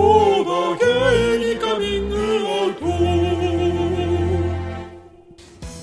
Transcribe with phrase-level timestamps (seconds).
[0.00, 2.86] そうにカミングアウト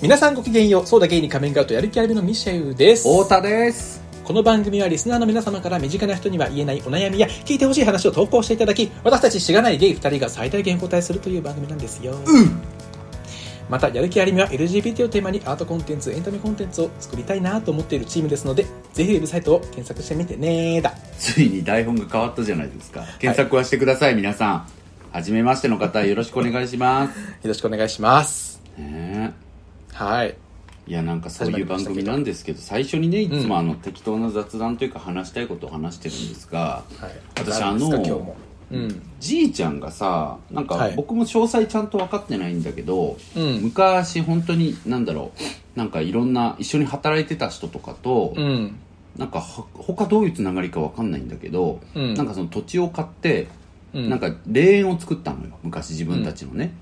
[0.01, 0.87] 皆さんごきげんよう。
[0.87, 3.07] そうだゲイにカミングアウトやる気ありみのミシェウです。
[3.07, 4.01] 太田です。
[4.23, 12.13] この番組はリスナーの皆様から身近な人には言えないお悩みや聞いてほしい話を投稿していただき私たちしがないゲイ2人が最大限お答えするという番組なんですよ、
[13.69, 20.93] またやる気ありみは LGBT をテーマにアートコンテンツエンタメコンテンツを作りたいなと思っているチームですのでぜひウェブサイトを検索してみてねだ。
[21.17, 23.03] ついに台本が変わったじゃないですか。
[23.19, 24.67] 検索はしてください、皆さん。
[25.11, 27.19] はじめましての方よろしくお願いします。
[27.19, 28.61] よろしくお願いします。
[28.77, 29.33] ね
[29.93, 30.27] はい。
[30.27, 30.47] え
[30.87, 37.11] いやなんかそういう番組なんですけど最初にねいつもあの適当な雑談というか話したいことを話してるんですが、はい。
[37.35, 38.37] 私あの今日も
[38.71, 39.01] うん。
[39.19, 40.95] じいちゃんがさなんかはい。
[40.95, 43.61] 僕も詳細ちゃんと分かってないんだけど、うん。
[43.61, 45.31] 昔本当になんだろ
[45.75, 48.75] うなんかいろんな一緒に働いてた人とかと、うん。
[49.17, 52.13] なんかは他どういうつながりか分かんないんだけど、うん。
[52.13, 53.47] なんかその土地を買って、
[53.93, 54.09] うん。
[54.09, 56.73] なんか霊園を作ったのよ昔自分たちのね、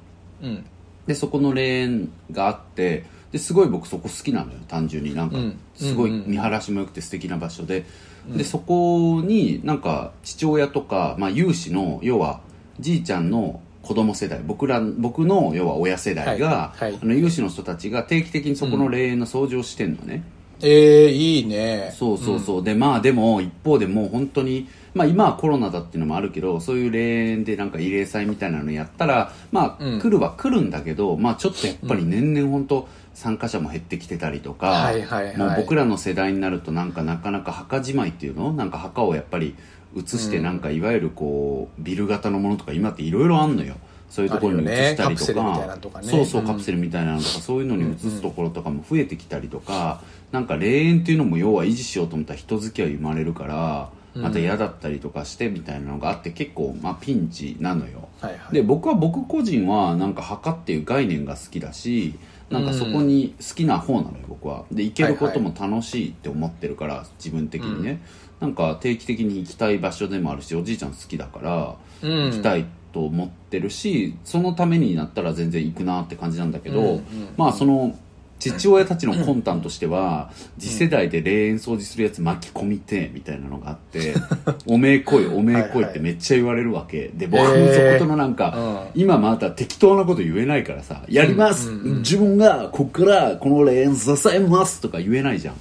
[0.41, 0.65] うん。
[1.07, 5.13] でそこの霊園があってですごい僕そこ好きなのよ単純に。
[5.13, 5.59] なんかうん。
[5.75, 7.85] すごい見晴らしも良くて素敵な場所で、
[8.27, 12.41] でそこになんか父親とか、まあ、有志の要は
[12.79, 16.99] じいちゃんの子供世代僕ら僕の要は親世代が、はいはい。
[17.01, 20.23] あの有志の人たちが定期的にそこの霊園の掃除をしてんのね、
[20.61, 21.93] えー、いいね。
[21.95, 30.01] そうそうそう、でまあでも一方でもう本当にまあ今はコロナだっていうのもあるけどそういう霊園でなんか慰霊祭みたいなのやったらまあ、うん。
[30.01, 35.37] 来るは来るんだけどまあちょっとやっぱり年々本当参加者も減ってきてたりとか、はいはいはい。
[35.37, 38.53] もう僕らの世代になるとなんかなかなか墓じまいっていうの？
[38.53, 39.55] なんか墓をやっぱり
[39.95, 43.77] 移してなんかいわゆるこうビル型のものとか今っていろいろあんのよ。
[44.07, 45.41] そういうところに移したりとか。
[45.43, 46.07] のとかね。
[46.07, 46.47] そうそううん。
[46.47, 58.07] カプセルみたいなのとかそういうのに移すところとかも増えてきたりとかなんか霊園っていうのも要は維持しようと思ったら人付き合い生まれるからまた嫌だったりとかしてみたいなのがあって結構まあピンチなのよ。
[58.21, 58.53] はいはい。
[58.53, 62.15] で僕は僕個人はなんか墓っていう概念が好きだし
[62.49, 64.65] なんかそこに好きな方なのよ僕は。
[64.71, 68.01] で行けることも楽しいって思ってるから自分的にね、
[68.39, 72.25] なんか定期的に行きたい場所でもあるしおじいちゃん好きだからうん。
[72.25, 77.03] 行きたいと思ってるしそのためになったら全然行くなって感じなんだけど、うんうん。
[77.37, 77.97] まあその
[78.39, 84.13] 父親たちの魂胆としては次世代で霊園掃除するやつ巻き込みてえみたいなのがあって
[84.67, 87.11] 「おめえ来いおめえ来い」ってめっちゃ言われるわけ。
[87.13, 95.55] で僕もそことのなんか、今また適当なこと言えないからさ「やります、自分がこっからこの霊園支えます」とか言えないじゃん。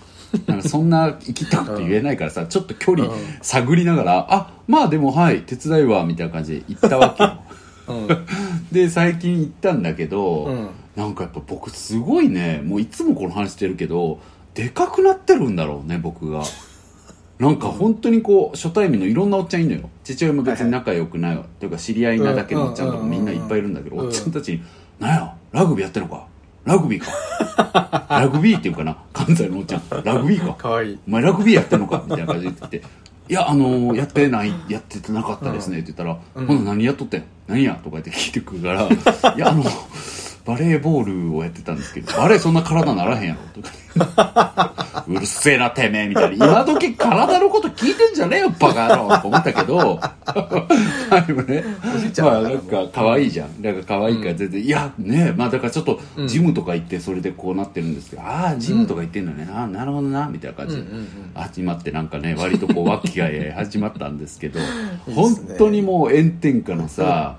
[0.46, 3.08] なんかそんな生きたこと言えないからさちょっと距離
[3.40, 7.38] 探りながら「あまあでもはい手伝いは」みたいな感じで行ったわけよ。
[7.48, 7.63] う ん
[8.72, 10.70] で最近行ったんだけど、うん。
[10.96, 14.20] なんかやっぱ僕すごいねもういつもこの話してるけど
[14.54, 16.44] でかくなってるんだろうね僕が。
[17.40, 19.90] なんか本当にこう初対面のいろんなおっちゃんいるのよ。
[20.04, 24.06] 父親も別に仲良くないというか知り合いなだけのおっちゃんとかみんないっぱいいるんだけどうん。
[24.06, 24.62] おっちゃんたちに
[25.00, 26.26] 「なんやラグビーやってんのか？
[26.64, 28.06] ラグビーか？
[28.08, 28.96] ラグビーっていうかな？
[29.12, 29.82] 関西のおっちゃん。
[30.04, 30.54] ラグビーか？
[30.54, 30.98] かわいい。
[31.08, 32.04] お前ラグビーやってんのか？
[32.06, 32.86] みたいな感じで言ってて、
[33.28, 36.46] いや、あのーやってない、やってなかったですねって言ったら、うん。
[36.46, 37.24] 今度何やっとってん？
[37.46, 37.74] 何や？
[37.82, 39.64] とか言って聞いてくるから、いや、あの、
[40.44, 44.74] バレーボールをやってたんですけど、バレーそんな体ならへんやろとか。
[45.08, 46.46] うるせえな、てめえみたいな。
[46.46, 51.64] 今時体のこと聞いてんじゃねえよ、バカ野郎と思ったけど、まあでもね
[52.18, 53.62] まあなんか可愛いじゃん。
[53.62, 60.82] なんか可愛いから全然、いや、ねまあだからちょっと、ジムとか行ってそれでこうなってるんですけど、ああ、ジムとか行ってんのね、ああ、なるほどな、みたいな感じで、
[61.34, 64.60] 始まってなんかね、割とこう、 和気あい始まったんですけど、
[65.14, 67.36] 本当にもう炎天下のさ、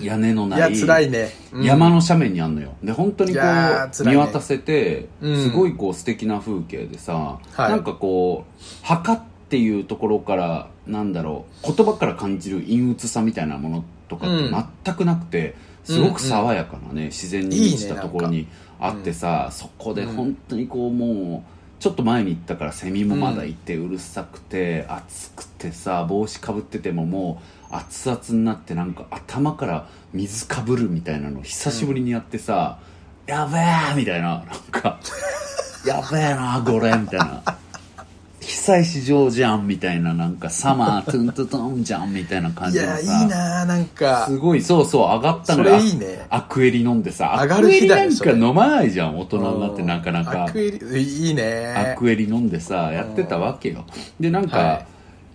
[0.00, 1.30] 屋根のないいや辛いね。
[1.52, 1.64] うん。
[1.64, 2.74] 山の斜面にあんのよ。
[2.82, 4.10] で本当にこう、ね。
[4.10, 5.42] 見渡せて、うん。
[5.44, 7.70] すごいこう素敵な風景でさ、はい。
[7.70, 14.64] なんかこう墓っていうところからなんだろう言葉から感じる陰鬱さみたいなものとかってうん。
[14.84, 15.54] 全くなくて、
[15.84, 18.46] すごく爽やかなね、自然に満ちたところに
[18.78, 31.42] あってさそこで本当にこうもうちょっと前に行ったからセミもまだいて、うるさくて暑くてさ帽子かぶっててももう熱々になってなんか頭から水かぶるみたいなの。
[31.42, 32.78] 久しぶりにやってさ、
[33.26, 34.44] やべえみたいな。
[34.44, 34.98] なんか
[35.86, 37.57] やべえなこれみたいな
[38.48, 53.84] 久石譲じゃんみたいななんかサマートゥントゥトンじゃんみたいな感じのさいいななんかすごいそうそう上がったのそれいいねアクエリ飲んでさ上がる日だよアクエリなんか飲まないじゃん大人になってなかなかアクエリいいねアクエリ飲んでさやってたわけよ
[54.18, 54.86] でなんか、は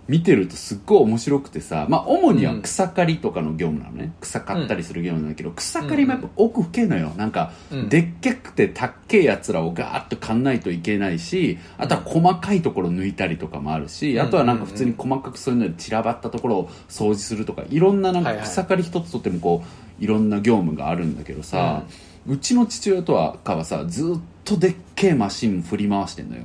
[0.06, 7.12] 見てるとすっごい面白くてさ、まあ、主には草刈りとかの業務なのね、草刈ったりする業務なんだけど、草刈りもやっぱ奥深いのよ。
[7.16, 7.88] なんか、うん。
[7.88, 19.64] でっけくてたっけえやつらをガーッと刈んないといけないしあとは細かいところ抜いたりとかもあるし、あとはなんか普通に細かくそういうので散らばったところを掃除するとかいろんななんか草刈り一つとってもこ
[20.00, 21.84] ういろんな業務があるんだけどさ、
[22.26, 26.42] うちの父親とはかはさずっとでっけえマシン振り回してんのよ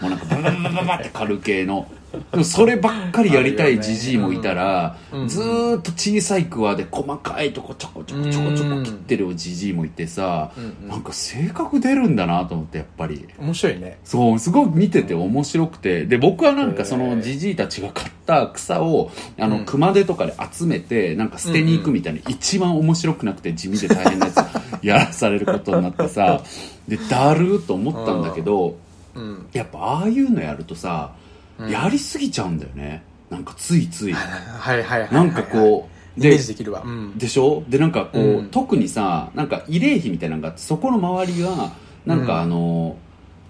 [0.00, 1.86] もうなんかババババババって軽系の。
[2.32, 5.28] でもそればっかりやりたいじじいもいたら、うん。
[5.28, 10.88] ずーっと小さいクワで細かいとこちょこちょこちょこちょこ切ってるじじいもいてさ、うんうん。
[10.88, 13.28] なんか性格出るんだなと思ってやっぱり。
[13.38, 14.00] 面白いね。
[14.02, 16.04] そうすごい見てて面白くて。
[16.04, 19.64] で僕はなんかそのじじいたちが買った草をあのうん。
[19.64, 24.36] 熊手とかで集めてなんか捨てに行くみたいな、一番面白くなくて地味で大変なやつ
[24.82, 26.42] やらされることになってさ
[26.88, 28.76] でだるーと思ったんだけど
[29.14, 29.48] うん。
[29.52, 31.12] やっぱああいうのやるとさ、
[31.58, 31.70] うん。
[31.70, 33.02] やりすぎちゃうんだよね。
[33.30, 34.12] なんかついつい。
[34.12, 36.82] はいはいはいはいなんかこうイメージできるわ。
[36.84, 37.18] うん。
[37.18, 37.62] でしょ？
[37.68, 38.50] でなんかこう、うん。
[38.50, 41.72] 特にさなんか慰霊碑みたいなのがあってそこの周りが
[42.06, 42.26] なんうん。
[42.26, 42.96] かあの、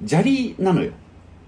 [0.06, 0.92] 砂利なのよ。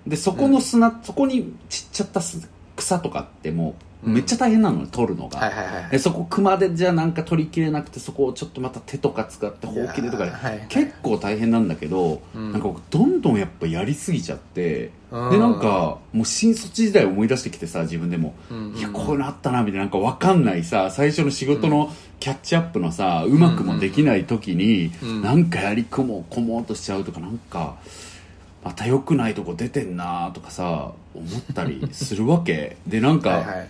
[0.06, 12.52] でそこの砂、そこに散っちゃったす草とかってもうめっちゃ大変なのよ、取るのが、はいはいはいでそこ熊手じゃなんか取りきれなくてそこをちょっとまた手とか使ってほうきでとかで、はいはい結構大変なんだけど、うん。
[12.52, 15.30] なんか僕どんどんやっぱやりすぎちゃって、うん。
[15.30, 19.82] でなんかもう新卒時代思い出してきてさ自分でも、うんいやこういうのあったなみたいな。
[19.82, 27.76] なんか分かんないさ最初の仕事のキャッチアップのさうまくもできない時に、うんなんかやり込もう込もうとしちゃうとかなんか
[28.64, 32.76] また良くないとこ出てんなとかさ思ったりするわけ。
[32.86, 33.68] でなんか、 はいはい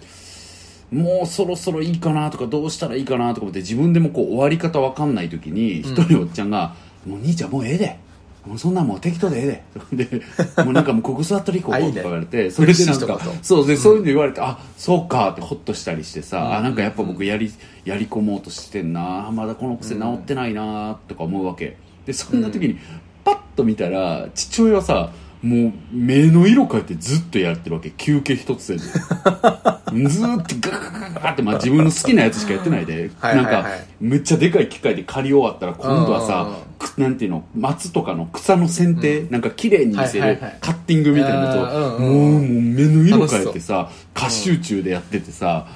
[0.92, 6.74] もうそろそろいいかなとかどうしたらいいかなとか思って自分でもこう終わり方わかんない時に一人おっちゃんが
[7.06, 7.98] 「もう兄ちゃんもうええで。
[8.44, 9.62] もうそんなんもう適当でえ
[9.92, 10.22] えで」で
[10.64, 16.54] もうなんかもうここ座ったら行こうとか言われてそれでなんかそうでそういうの言われてあそうかってホッとしたりしてさ、うん。
[16.56, 17.52] あなんかやっぱ僕やり
[17.84, 21.76] やり込もうとしてんなまだこの癖治ってないなとか思うわけ。
[22.04, 22.78] でそんな時に
[23.24, 25.12] パッと見たら父親はさ
[25.42, 27.90] もう目の色変えてずっとやってるわけ。
[27.90, 28.88] 休憩一つせず。
[28.92, 33.10] ずーっとガガガガガって、まあ、自分の好きなやつしかやってないで。
[33.18, 33.52] はいはいはい。
[33.54, 33.68] なんか
[34.00, 36.48] めっちゃでかい機械で刈り終わったら今度はうんうんさ
[36.96, 37.44] うなんていうの？
[37.56, 40.58] 松とかの草の剪定、なんか綺麗に見せるはいはいはい。
[40.60, 41.62] カッティングみたいなやつを、
[41.98, 45.66] うんうんもうもう目の色変えてさ過集中でやっててさ、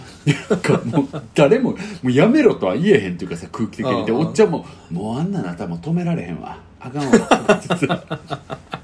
[0.49, 4.07] なんかもう誰ももうやめろとは言えへんっていうかさ空気的に。
[4.07, 6.59] でうんうんおっちゃんも「もうあんなの頭止められへんわ。
[6.81, 7.17] あかんわ」
[7.53, 8.76] っ て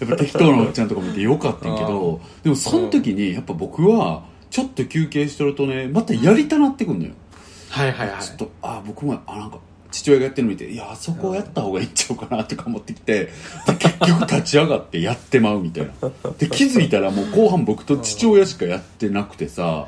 [0.00, 7.12] やっぱ適当なおっちゃんとか見てよかったんやけどでもその時にやっぱ僕はちょっと休憩してるとねまたやりたなってくんのよ、
[7.70, 8.22] はいはいはい。
[8.22, 9.58] ちょっとあ僕もあなんか
[9.90, 13.32] 父親がやってるの見ていやあそこをやった方がいいんちゃうかなとか思ってきてで
[13.78, 16.10] 結局立ち上がってやってまうみたいな。
[16.38, 19.86] で気づいたらもう後半僕と父親しかやってなくてさ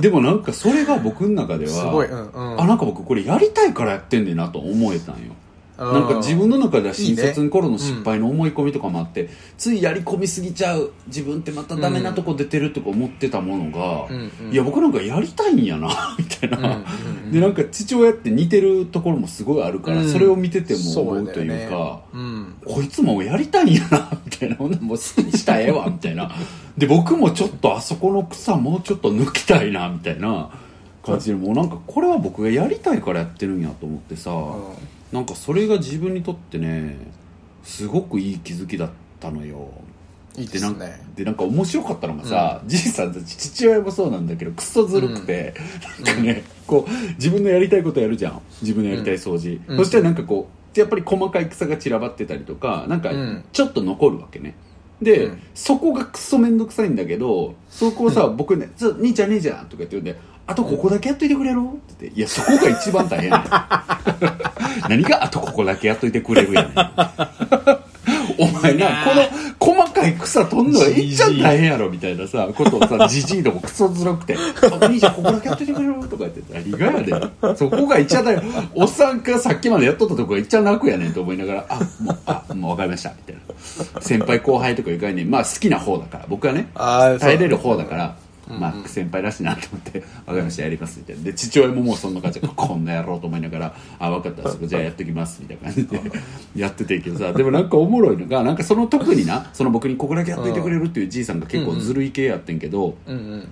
[0.00, 2.60] でもなんかそれが僕の中ではうんうん。
[2.60, 5.34] あなんか僕これやりたいからやってんねんなと思えたんよ
[5.78, 14.52] なんか自分の中では新卒の頃の失敗の思い込みとかもあってついやり込みすぎちゃう自分ってまたダメなとこ出てるとか思ってたものが、うんうん。
[14.52, 15.88] いや僕なんかやりたいんやな
[16.18, 16.70] みたいな、うんうん
[17.26, 17.32] うん。
[17.32, 20.08] でなんか父親って似てるところもすごいあるから、うん。
[20.08, 21.66] それを見ててもそ思うというだよね。
[21.70, 22.54] かうん。
[22.66, 24.56] こいつもやりたいんやな みたいな。
[24.56, 26.32] ほんならもう好きにしたらええわ みたいな。
[26.76, 30.50] で僕もちょっとあそこの草もうちょっと抜きたいなみたいな
[31.04, 34.30] 感じでもうなんかこれは僕がやりたいからやってるんやと思ってさ、
[35.12, 36.96] なんかそれが自分にとってね
[37.62, 38.90] すごくいい気づきだっ
[39.20, 39.70] たのよ。
[40.36, 45.54] いいでですなんかねでなんか面白かったのがさ、じいさんたち父親もそうなんだけどクソずるくて、
[46.04, 48.42] なんかねこう自分のやりたいことやるじゃん。
[48.62, 49.76] 自分のやりたい掃除、うん。
[49.78, 53.44] そしたらなんかこうやっぱり細かい草が散らばってたりとかなんかうん。
[53.52, 54.54] ちょっと残るわけね
[55.02, 55.42] で、うん。
[55.54, 61.60] そこがクソめんどくさいんだけどそこをさ、僕ね「ちょ兄ちゃん兄ちゃん」とか言って言うんで「あとここだけやっといてくれる?」
[61.92, 63.30] って言って「いやそこが一番大変
[64.88, 66.74] 何があとここだけやっといてくれるやねん」
[68.38, 69.14] お前なこ
[69.72, 74.36] の細かい草取んのがいっちゃん大変やろみたいなさことをさ じじいどもクソずるくて
[74.80, 78.68] 「あ兄ちゃんここだけやっといてくれる?」とか言って「何がやねんそこがいっちゃん大変。
[78.74, 84.00] おっさんがさっきまでやっとったとこがいっちゃん楽やねん」と思いながら「あもうあもう分かりました」みたいな。
[84.00, 85.28] 先輩後輩とかいう概念。
[85.30, 86.24] まあ好きな方だから。
[86.28, 86.68] 僕はね。
[87.20, 88.14] 耐えれる方だから
[88.50, 91.22] うんまあ先輩らしいなと思って「分かりましたやります」みたいな。
[91.22, 96.00] で父親ももうそんな感じで「こんなやろうと思いながら「あ分かったそこじゃあやっときます」みたいな感じで
[96.56, 103.48] やっててんけどさでもなんかおもろいのがなんかその特になその僕にここだけやっといてくれるっていうじいさんが結構ずるい系やってんけど、うんうん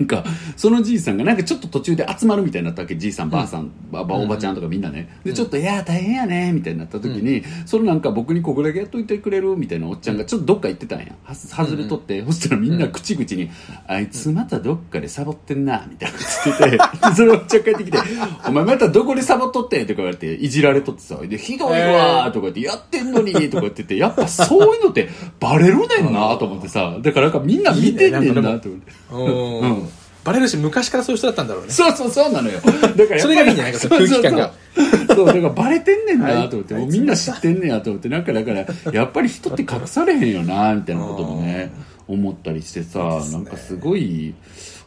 [0.00, 0.24] なんか
[0.56, 2.96] そのじいさんがなんかちょっと途中で集まるみたいになったわけ。
[2.96, 5.20] じいさんばあさん、ばばおばちゃんとかみんなね。
[5.24, 11.06] でちょっと「いや大変やね」みたいになった時に、そのなんか僕にここだけやっといてくれるみたいなおっちゃんがちょっとどっか行ってたんや。
[11.22, 13.50] は外れとって、そしたらみんな口々に
[13.86, 16.78] 「あいつまたどっかでサボってんな」みたいなこと言っててで
[17.14, 17.98] そのおっちゃん帰ってきて
[18.48, 29.89] 「お前またどこでサボっとってん」とか言われていじられとってさ「でひどいわ」とか言って「やってんのに」とか言っててやっぱそういうのってバレるねんなと思ってさだからなんかみんな見てんねんなと思って。
[30.24, 31.72] バレるし昔からそういう人だったんだろうね。
[31.72, 32.60] そうそうそうなのよ。
[32.60, 35.06] だからそれがいいんじゃないか空気感がそうそう。
[35.06, 41.72] そうそう、だからバレてんねんはいなと思って、もうみんな知ってんねやと思って、なんかだから、やっぱり人って隠されへんよな、みたいなこともね、
[42.06, 43.38] 思ったりしてさ、すね。
[43.38, 44.34] なんかすごい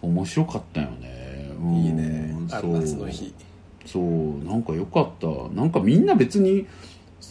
[0.02, 1.52] 面白かったよね。
[1.60, 3.34] うんいいねある夏の日。
[3.86, 5.28] そうなんか良かった。
[5.56, 6.68] なんかみんな別に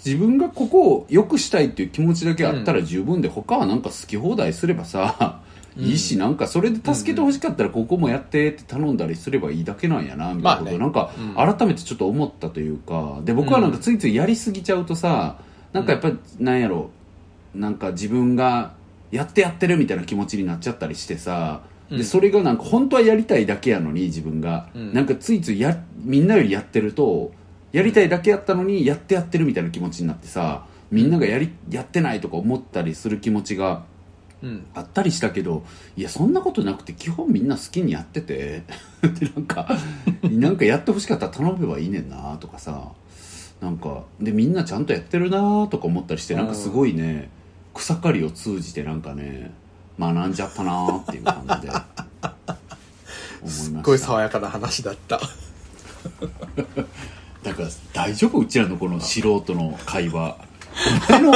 [0.04, 5.41] 自分がここを良くしたいっていう気持ちだけあったら十分で、他はなんか好き放題すればさ、
[5.76, 10.78] いいしなんかそれで助けてほしかったらここもやってって頼んだりすればいいだけなんやなみたいなこと、まあね。
[10.78, 13.20] なんか改めてちょっと思ったというか。
[13.24, 15.38] で僕はなんかついついやりすぎちゃうとさ
[15.72, 16.90] なんかやっぱりなんやろ。
[17.54, 18.74] なんか自分が
[19.10, 24.92] やってやってるみたいな気持ちになっちゃったりしてさ、でそれがなんか本当はやりたいだけやのに自分が、ん。
[24.94, 27.32] なんかついついやみんなよりやってると
[27.72, 33.84] やりたいだけやったのにやってやってるみたいな気持ちになってさみんながやりやってないとか思ったりする気持ちが
[34.42, 34.66] うん。
[34.74, 35.64] あったりしたけど
[35.96, 38.64] いやそんなことなくて基本みんな好きにやってて。
[39.02, 39.68] でなんか
[40.22, 42.92] なんかやってほしかったら頼めばいいねんなとかさ。
[43.60, 47.30] なんかでみんなちゃんとやってるなとか思ったりしてなんかすごいね
[47.74, 49.52] 草刈りを通じてなんかね
[50.00, 51.72] 学んじゃったなっていう感じで。
[53.42, 53.48] 思いました。
[53.48, 55.20] すっごい爽やかな話だった。
[57.42, 58.38] だから大丈夫？
[58.38, 60.38] うちらのこの素人の会話
[61.08, 61.32] お前の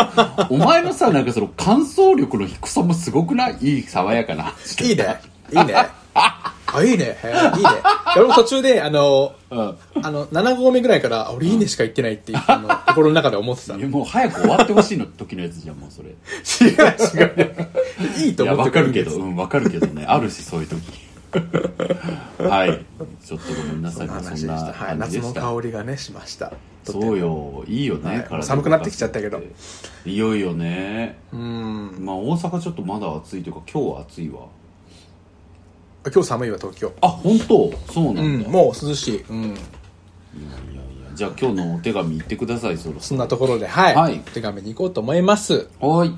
[0.50, 3.58] お前のさなんかその感想力の低さもすごくない？
[3.60, 4.52] いい爽やかな。
[4.82, 5.20] いいね。
[5.52, 5.74] いいね。
[6.14, 7.16] あいいね。
[7.22, 7.70] へいいね。
[8.16, 9.76] 俺も途中であのうん。
[10.02, 13.76] あの7合目ぐらいからあ俺いいねしか言ってないってあの心の中で思ってた。
[13.76, 16.08] いやもう早く終わってほしいの時のやつじゃんもうそれ。
[16.10, 18.26] 違う違う。
[18.26, 19.16] いいと思ってわかるけど。
[19.16, 20.04] うんわかるけどね。
[20.08, 20.80] あるしそういう時
[22.38, 22.84] はい。
[23.24, 26.52] ちょっとごめんなさいそんなはい夏の香りがねしました。
[26.84, 27.64] そうよ。
[27.66, 28.24] いいよね、はい。
[28.24, 29.40] 体寒くなってきちゃったけど。
[30.04, 31.18] いよいよね。
[31.32, 31.96] うん。
[32.00, 34.40] まあ大阪ちょっとまだ暑いというか今日は暑いわ。
[36.12, 36.92] 今日寒いわ東京。
[37.00, 37.72] あ本当？
[37.92, 41.10] そうなだ、うんんもう涼しい、うん、いやいやいや。
[41.14, 44.22] じゃあ今日のお手紙言ってくださいそろそそんなところではい、はい。
[44.24, 45.68] お手紙に行こうと思います。
[45.80, 46.12] ろはい。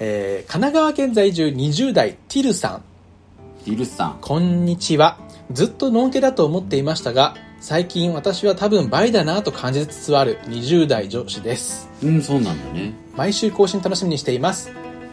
[0.00, 2.82] えー神奈川県在住20代ティルさん
[3.66, 4.18] ディルスさん。
[4.20, 5.18] こんにちは。
[5.52, 11.88] ずっとノンケだと思っていましたが最近私は多分倍だなと感じつつある20代女子です。
[12.02, 12.94] うんそうなんだね。
[13.16, 14.70] 毎週更新楽しみにしています。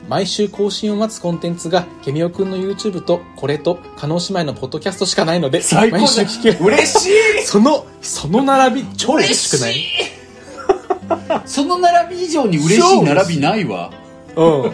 [0.08, 6.02] 毎週更新を待つコンテンツがケミオくんの YouTube とこれと加納姉妹のポッドキャストしかないので最高だ。
[6.04, 6.60] 毎週聞ける。
[6.66, 7.08] 嬉し
[7.42, 7.44] い。
[7.44, 9.84] そのその並び超嬉しくない？
[11.46, 13.92] その並び以上に嬉しい並びないわ。
[14.38, 14.72] うん。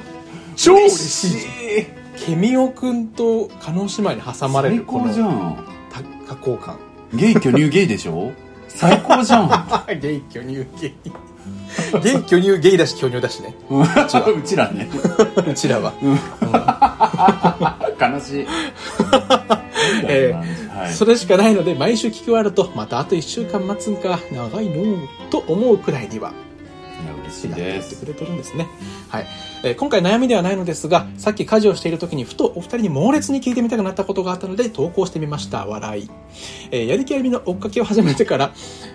[0.55, 1.81] 超嬉しい。
[1.81, 1.85] い
[2.25, 5.65] ケミオくんと加納姉妹に挟まれ最るこの高じゃん。
[6.27, 6.79] 多幸感。
[7.13, 8.31] ゲイ巨乳ゲイでしょ？
[8.69, 9.51] 最高じゃん。
[9.51, 10.93] あゲイ巨乳ゲイ。
[12.01, 13.55] ゲイ巨乳ゲイだし巨乳だしね。
[13.69, 14.71] うちら。
[14.71, 14.89] ね。
[15.47, 15.93] うちらは、
[17.99, 18.47] 悲しい。
[20.07, 20.33] え
[20.73, 20.93] はい。
[20.93, 24.19] それしかないので毎週聞き終わるとまたあと1週間待つんか。
[24.31, 26.31] 長いのうと思うくらいには
[27.47, 28.67] いや嬉しいやですってくれてるんですね。
[29.09, 29.27] はい。
[29.63, 35.65] えー今回悩みではないのですが、さっき家事をしている時にふとお二人に猛烈に聞いてみたくなったことがあったので投稿してみました。
[35.65, 36.09] 笑い。
[36.71, 38.53] えーやる気ありみの追っかけを始めてから、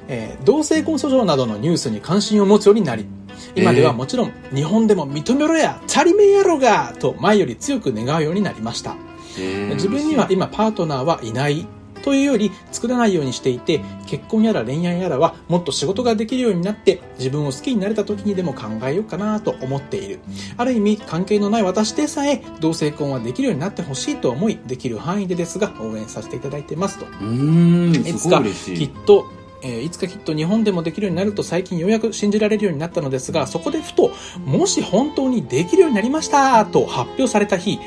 [0.09, 3.07] えー同性婚訴状などのニュースに関心を持つようになり、
[3.55, 8.97] 今ではもちろん、日本でも認めろや足りめえやろがと前より強く願うようになりました。
[9.39, 11.67] えー自分には今パートナーはいない
[12.09, 20.21] というより作らないようにしていて結婚やら恋愛やらはもっと仕事ができるようになって自分を好きになれた時にでも考えようかなと思っている。
[20.57, 27.05] ある意味関係のない私でさえ同性婚はできるようになってほしいと思いできる範囲でですが応援させていただいてますと。
[27.05, 29.27] うーんいつかすごい嬉しきっいと、
[29.63, 34.13] えーいつかきっと日本でもできるようになると最近ようやく信じられるようになったのですがそこでふと
[34.45, 37.79] もし本当にできるようになりましたと発表された日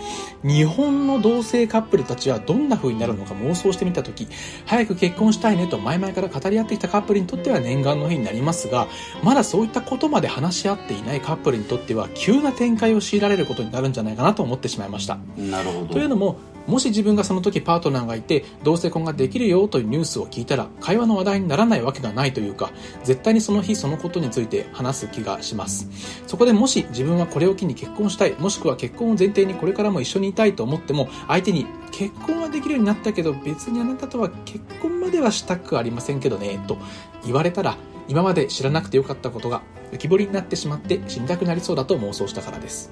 [0.43, 4.27] 日本の同性カップルたちはどんな風になるのか妄想してみた時
[4.65, 8.87] 早く結婚したいねと前々から語り合ってきたカップルにとっては念願の日になりますが
[9.23, 15.17] まだそういったことまで話し合っていないカップルにとっては急な展開を強いられることになるんじゃないかなと思ってしまいました。
[15.37, 15.93] なるほど。
[15.93, 16.37] というのも
[16.67, 22.72] もし自分がその時パートナーがいて同性婚ができるよというニュースを聞いたら会話の話題になららないわけがないというか、
[23.03, 25.88] 絶対にその日そのことについて話す気がします。
[26.27, 36.77] そこでもし自分はこれを機に結婚したい、もしくは結婚を前提にこれからも一緒にいたいと思っても、相手に結婚はできるようになったけど、別にあなたとは結婚まではしたくありませんけどね、と
[37.25, 37.77] 言われたら、
[38.08, 39.62] 今まで知らなくてよかったことが
[39.94, 42.91] 浮き彫りになってしまって死にたくなりそうだと妄想したからです。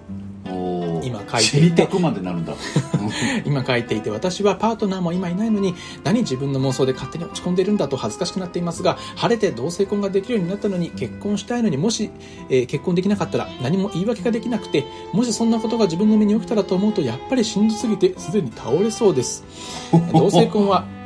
[1.04, 1.42] 今書いていて。
[1.42, 2.54] 知りたくまでなるんだ。
[3.46, 12.10] 今書いていて私はパートナーも今いないのに何自分の妄想で勝手に落ち込んでるんだと恥ずかしくなっていますが晴れて同性婚ができるようになったのに結婚したいのにもし、
[12.50, 19.44] えー結婚できなかったら何も言い訳ができなくてもしそんなことが自分の身に起きたらと思うとやっぱりしんどすぎてすでに倒れそうです。
[20.14, 21.00] 同性婚はうん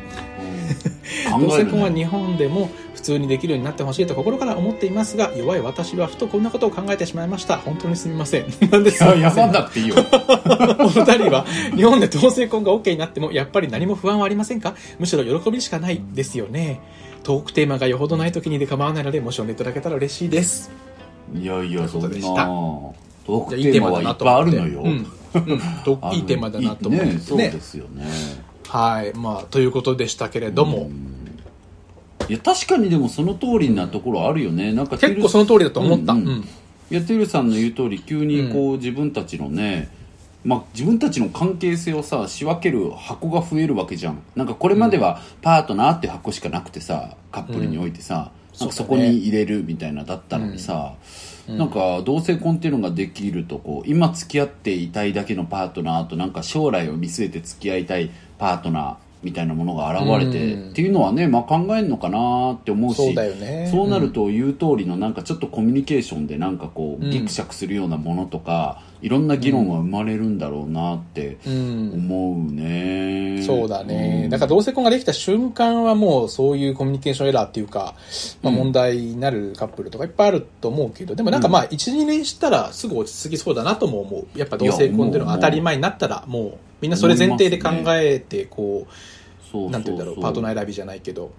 [1.32, 7.58] 考える同性婚はね日本でも普通にできるようになってほしいと心から思っていますが弱い私はふとこんなことを考えてしまいました。
[7.58, 8.46] 本当にすみません。
[8.72, 9.04] なんです。
[9.04, 9.96] いややばなくていいよ。
[10.80, 11.46] お二人は
[11.76, 14.74] 日本で同性婚が OK になってもやっぱり何も不安はありませんか？
[15.00, 16.80] むしろ喜びしかないですよね。
[17.24, 20.72] トークテーマがよほどない時にで構わないのでもし読んでいただけたら嬉しいです。
[21.34, 22.46] いやいやそうでした。
[22.46, 25.62] トークテーマはいっぱいあるのよ、うんうん。
[25.86, 27.20] といいテーマだなと思ってね。
[27.20, 28.06] そうねですよね。
[28.68, 29.14] はい。
[29.16, 30.90] まあということでしたけれども、
[32.30, 34.74] いや確かにでもその通りなところあるよね。
[34.74, 36.26] なんか結構その通りだと思った、ううん。
[36.26, 36.36] んうん。
[36.40, 36.46] い
[36.90, 39.90] やてるさんの言う通り急にこう、自分たちのね
[40.44, 44.22] まあ、自分たちの関係性をさ仕分ける箱が増えるわけじゃん。
[44.36, 50.96] なんかこれまではパートナーって箱しかなくてさカップルにおいてさ、なんかそこに入れるみたいなだったのにさ、
[51.48, 60.70] なんか同性婚っていうのができるとこう今付き合っていたいだけのパートナーとなんか将来を見据えて付き合いたいパートナーみたいなものが現れて、うん。
[60.72, 63.70] っていうのはね、まあ、考えるのかなって思うしそうだよね。
[63.72, 67.12] そうなると言う通りのなんかちょっとコミュニケーションでなんかこううん。
[67.12, 77.96] ギクシャクするようなものとか、いろんな議論が生まれるんだろうなってうん思うね、そうだね、うんだから同性婚ができた瞬間はもうそういうコミュニケーションエラーっていうか、
[78.42, 78.60] まあ、うん。
[78.64, 84.40] 問題になるカップルとかいっぱいあると思うけどでもなんかまあ12年したらすぐ落ち着きそうだなとも思う。
[84.40, 88.94] やっぱ同性婚っていうのが当たり前になったらもうみんなそれ前提で考えてこう
[89.70, 91.32] なんて言うんだろうパートナー選びじゃないけど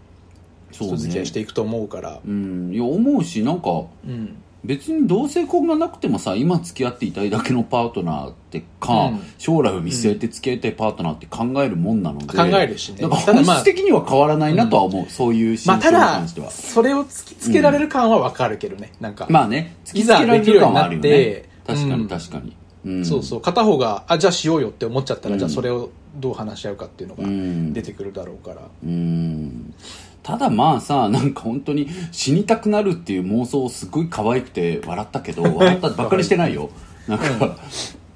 [0.73, 2.21] そう人付き合いねしていくと思うから。
[2.27, 2.73] うん。
[2.75, 4.37] いや思うしなんかうん。
[4.65, 9.21] 別に同性婚がなくてもさ今付き合っていたいだけのパートナーってか、うん。
[9.37, 13.03] 将来を見据えて付き合いたいパートナーって考えるもんなので、考えるしね。
[13.03, 19.27] だまあ本質的には変わらないなとは思う、そういう心境にまあただ関しては、それを突きつけられる感はわかるけどねなんか。
[19.29, 21.09] まあね突きつけられる感はあるよね。
[21.11, 22.57] て確かにうん確かに、
[22.87, 23.05] うん。
[23.05, 27.73] そうそう片方があじゃあしようよって思っちゃったら、うんじゃあそれをどう話し合うかっていうのがうん。
[27.73, 29.75] 出てくるだろうから、うん。
[30.23, 36.71] ただまあさなんか本当に死にたくなるっていう妄想すごい可愛くて笑ったけど 笑ったばっかりしてないよ。
[37.07, 37.57] なんか、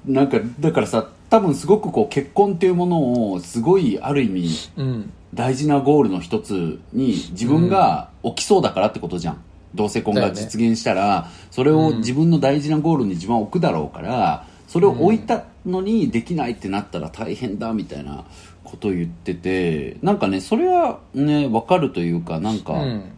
[0.05, 5.11] なんかだからさ多分すごくこう結婚っていうものをすごいある意味うん。
[5.33, 9.41] 大事なゴールの一つに自分が起きそうだからってことじゃん。
[9.75, 18.23] 同性婚が実現したら、それを自分の大事なゴールに自分は置くだろうからそれを置いたのにできないってなったら大変だみたいな
[18.63, 23.11] ことを言っててなんかねそれはね分かるというかなんか、うん。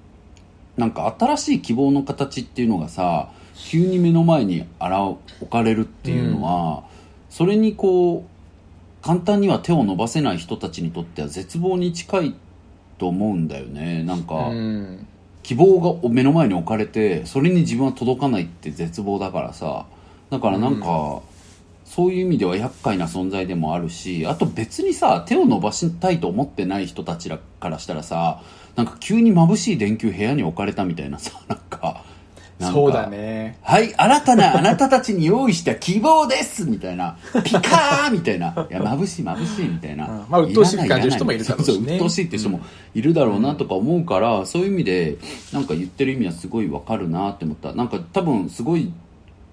[0.77, 4.67] なんか新しい希望の形っていうのがさ急に目の前に現
[5.41, 6.83] 置かれるっていうのは、
[7.29, 12.35] それにこう簡単には手を伸ばせない人たちにとっては絶望に近い
[12.97, 14.03] と思うんだよね。
[14.03, 15.07] なんか、うん。
[15.43, 19.85] 希望が目の前に置かれてそれに自分は届かないって絶望だからさ。
[20.29, 21.21] だからなんか、
[21.91, 28.41] そういう意味では厄介な存在でもあるしあと別にさ手を伸ばしたいと思ってない人たちらからしたらさ
[28.77, 32.05] なんか急に眩しい電球部屋に置かれたみたいなさ なんか
[32.59, 40.07] なんかそうだねはい、新たなあなたたちに用意した希望ですみたいな、ピカーみたいな、いや、眩しい眩しいみたいな。
[40.07, 42.59] うんまあ鬱陶しく感じる人もいるだろうしねそうそう、鬱陶しいって人も
[42.93, 45.17] いるだろうなとか思うから、そういう意味で、
[45.51, 47.73] なんか言ってる意味はすごいわかるなって思った。
[47.73, 48.93] なんか多分すごい、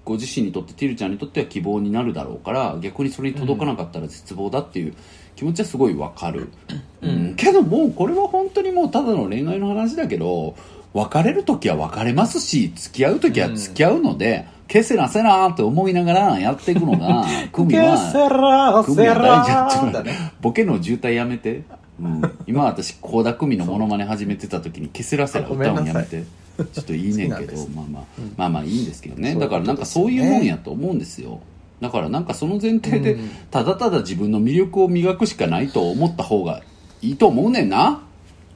[0.09, 4.95] ご自身にとって、ティルちゃんにとっては希望になるだろうから、逆にそれに届かなかったら絶望だっていう
[5.35, 6.49] 気持ちはすごいわかる。
[7.01, 7.35] うん。
[7.35, 10.55] けどもう、これは本当にもうただの恋愛の話だけど、
[10.93, 21.63] 別れる時は別れますし付き合う時は付き合うので、消せなせなって思いながらやっていくのがクミケはセラクミは大事だセラちょっとボケの渋滞やめて、
[21.99, 26.23] うん、今私倖田來未のモノマネ始めてた時に「ケセラセラ」あごめん歌うのやめて
[26.65, 28.03] ちょっといいねんけどまあまあ、
[28.37, 29.35] まあまあいいんですけどね。
[29.35, 31.41] だからなんかそういうもんやと思うんですよ。
[31.81, 33.29] だからなんかその前提で、うん。
[33.51, 36.61] ただただ自分の魅力を磨くしかないと思った方が
[37.01, 38.01] いいと思うねんな。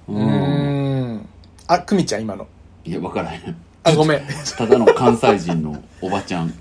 [0.07, 1.25] うん。
[1.67, 2.47] あ久美ちゃん今の。
[2.85, 3.55] いや分からへん。
[3.83, 4.21] あごめん。
[4.57, 6.53] ただの関西人のおばちゃん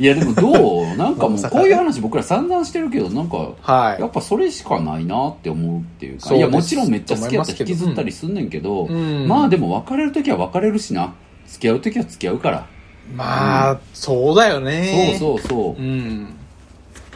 [0.00, 0.86] いやでもどう？
[0.96, 4.00] なんかもうまあこういう話僕ら散々してるけどなんかはい。
[4.00, 9.28] やっぱそれしかないなって思うっていうかいやもちろんめっちゃ好きやったら引きずったりすんねんけど、うん。
[9.28, 11.12] まあでも別れる時は別れるしな。
[11.46, 12.66] 付き合う時は付き合うから、
[13.14, 15.16] まあ、そうだよね。
[15.18, 16.28] そうそうそう、うん。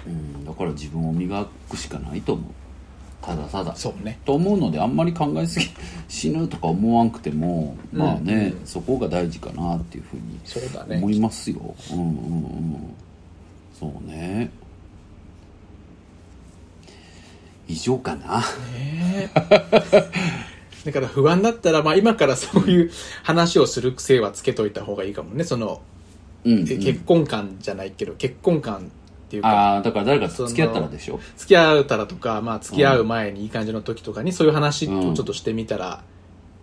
[0.06, 2.44] うん、だから自分を磨くしかないと思う
[3.24, 3.74] ただただ。
[3.74, 4.20] そうね。
[4.26, 5.66] と思うのであんまり考えすぎ
[6.08, 12.94] 死ぬとか思わんくてもまあね、うんそこが大事かなっていうふうに思いますよ、うんうんうん。
[13.78, 14.50] そうね。
[17.66, 18.42] 以上かな。
[18.74, 19.30] ね
[20.84, 22.90] だから不安だったら、まあ、今からそういう
[23.22, 25.44] 話をする癖はつけといた方がいいかもね。
[25.44, 25.80] その、
[26.44, 26.68] うん、うん。
[26.70, 28.90] え結婚観じゃないけど結婚観
[29.40, 31.20] っていうかああだから誰かと付き合ったらでしょ？
[31.36, 36.02] 付き合うたらとか、まあ、付き合う前にいい感じの時とかにそういう話をちょっとしてみたら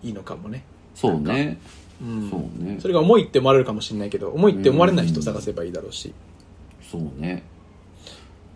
[0.03, 0.63] いいのかもね、
[0.95, 1.59] そうね。
[2.01, 2.29] うん。
[2.29, 2.77] そうね。
[2.79, 6.13] それが重いって思われるかもしれないけど重いって思われない人を探せばいいだろうし、
[6.89, 7.43] そうね。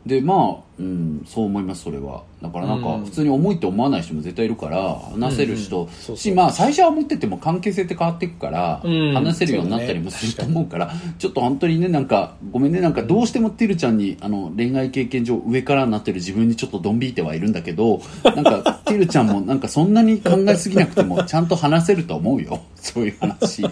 [0.05, 2.23] でまあ、うん、そう思いますそれは。
[2.41, 3.05] だからなんかうん。
[3.05, 22.61] 普通に重いって思わない人も絶対いるから話せる人、しまあ最初は思ってても関係性って変わっていくから、うん話せるようになったりもすると思うからちょっと本当にねなんかごめんねなんかどうしてもてるちゃんにあの恋愛経験上上からになってる自分にちょっとドン引いてはいるんだけど なんかてるちゃんもなんかそんなに考えすぎなくてもちゃんと話せると思うよ。
[22.75, 23.65] そういう話。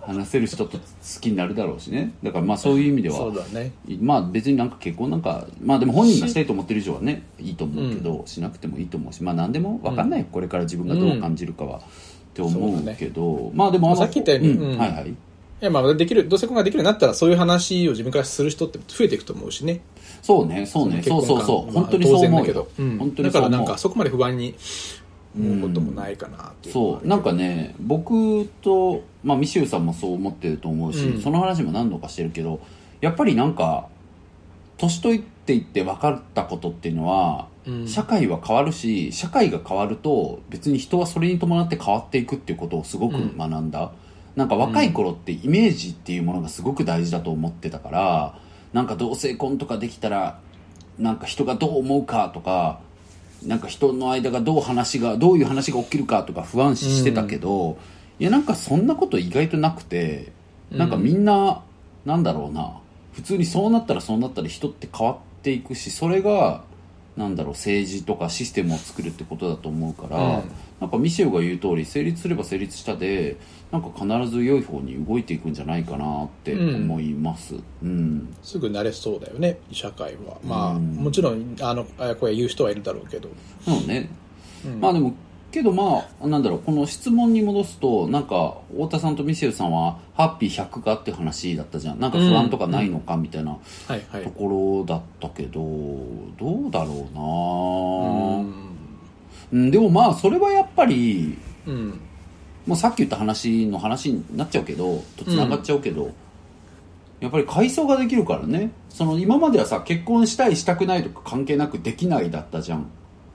[0.00, 0.80] 話せる人と好
[1.20, 2.12] きになるだろうしね。
[2.22, 3.32] だからまあそういう意味では。
[4.00, 11.82] まあ別になんか結婚なんかまあでも本人がしたいと思ってる以上はねいいと思うけど、しなくてもいいと思うしまあ何でも分かんないよ、これから自分がどう感じるかは、っ
[12.34, 19.80] て思うけど、まあでもあさっき言ったようにうんはいはいいやまあできる同性婚ができるようになったらそういう話を自分からする人って増えていくと思うしね
[20.22, 24.54] そうねそうねそうそうそう本当にそう思うよ、うんだからなんかそこまで不安に
[25.36, 32.60] 思うこともないかなっていうのはあるけどそうなんかね僕と、まあ、ミシューさんもそう思ってると思うし、うんその話も何度かしてるけど
[33.00, 33.88] やっぱりなんか
[34.76, 37.86] 年といっていって分かったことっていうのは、うん。
[37.86, 43.92] 社会は変わるし社会が変わると別に人はそれに伴って変わっていくっていうことをすごく学んだ、
[44.36, 48.38] なんか若い頃ってイメージっていうものがすごく大事だと思ってたから
[48.72, 50.40] なんか同性婚とかできたら
[50.98, 52.80] なんか人がどう思うかとか
[53.44, 57.78] なんか人の間がどう話がどういう話が起きるかとか不安視してたけど、
[58.18, 60.32] いやなんかそんなこと意外となくて
[60.70, 61.62] なんかみんな、
[62.04, 62.78] なんだろうな。
[63.12, 66.62] 普通にそうなったらそうなったら人って変わっていくしそれが
[67.18, 70.42] なんだろう政治とかシステムを作るってことだと思うから、うん。
[70.80, 73.36] なんかミシェルが言う通り成立すれば成立したで
[73.72, 77.56] なんか必ず良い方に動いていくんじゃないかなって思います。
[77.82, 80.38] うん、すぐ慣れそうだよね社会は。
[80.44, 80.94] まあ、うん。
[80.94, 83.28] もちろんあのあこれ言う人はいるだろうけど、
[83.64, 84.08] そうね。
[84.64, 84.80] うん。
[84.80, 85.12] まあでも
[85.50, 92.00] けどまあなんだろうこの質問に戻すとなんか太田さんとミシェルさんはハッピー100かって話だったじゃん。
[92.00, 93.56] なんか不安とかないのかみたいな
[94.22, 95.60] ところだったけど、
[96.38, 97.14] どうだろう
[99.54, 99.70] なうん。
[99.70, 102.00] でもまあそれはやっぱりうん。
[102.66, 106.12] もうさっき言った話の話になっちゃうけどとつながっちゃうけど、
[107.20, 108.70] やっぱり階層ができるからね。
[108.90, 112.90] その今まではさ結婚したいしたくないとか関係なくできないだったじゃん。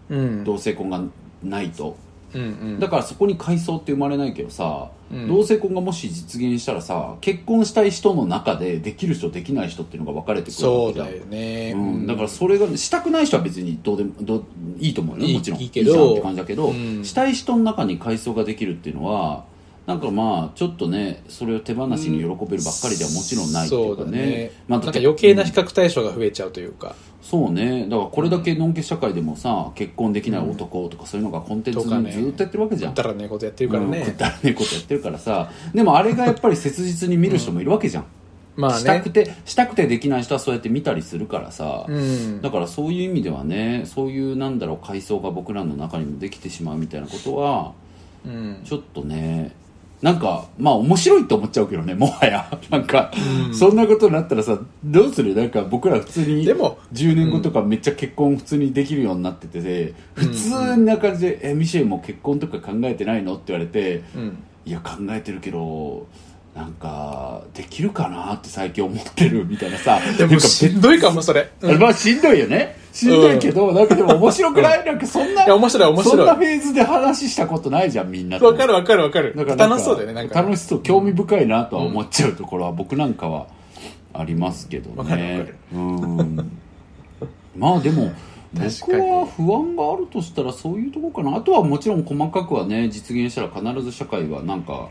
[0.09, 0.43] うん。
[0.43, 1.01] 同性婚が
[1.43, 1.97] ないと。
[2.33, 2.79] うんうん。
[2.79, 5.27] だからそこに階層って生まれないけどさ、うん。
[5.27, 11.07] 同性婚がもし実現したらさ結婚したい人の中でできる人できない人っていうのが分かれてくるそうわけじゃん。
[11.07, 14.43] だよね、うん、だからそれがしたくない人は別にどうでもどう
[14.79, 15.25] いいと思うよ。
[15.25, 15.59] いいもちろん。
[15.61, 15.93] いいけど。
[15.93, 17.05] じゃんって感じだけど、うん。
[17.05, 19.45] したい人の中に階層ができるっていうのは
[19.85, 27.87] なんかまあちょっとねそれを手放しに喜べるばっかりではもちろんないっていうかそうだね,、ねまあ、なんか余計な比較対象が増えちゃうというか、そうね。
[27.87, 35.49] だからこれだけのんけ社会でもさ結婚できない男とかそういうのがコンテンツにずっとやってるわけじゃん、だらねことやってるからね、うんくだらねえことやってるからさ。
[35.73, 38.05] でもあれがやっぱり切実に見る人もいるわけじゃん、
[38.57, 38.79] まあね。
[38.79, 42.41] したくてしたくてできない人はそうやって見たりするからさ、うん。
[42.41, 47.71] だからそういう意味ではねそういうなんだろう階層が僕らの中にもできてしまうみたいなことは
[48.25, 48.61] うん。
[48.65, 49.55] ちょっとね
[50.03, 52.59] なんかまあ面白いと思っちゃうけどねもはや。
[52.69, 53.09] なんか、
[53.53, 55.33] そんなことになったらさどうする？
[55.33, 64.37] なんか僕ら普通にでも10年後とかめっちゃ結婚普通にできるようになってて、普通な感じで「えミシェルも結婚とか考えてないの?」って言われてうん。
[64.65, 66.05] いや考えてるけど
[66.55, 69.99] なんかできるかなって最近思ってるみたいなさ。
[70.17, 71.79] でもなんかしんどいかもそれ、うん。
[71.79, 72.77] まあしんどいよね。
[72.91, 74.85] しんどいけど、なんかでも面白くない。
[74.85, 78.45] なんかそんないや面白い面そんな白いフェーズで話したことないじゃんみんなと。
[78.45, 79.33] わかるわかるわかる。
[79.35, 83.47] 楽しそうだよねなんか楽しそう興味深いなとは思っちゃうところは僕なんかは
[84.13, 85.53] ありますけどね。
[85.73, 86.51] うん。
[87.57, 88.11] まあでも
[88.53, 91.35] 僕は不安があるとしたらそういうところかな。
[91.35, 94.89] あとはもちろん細かくはね実現したら必ず社会はなんか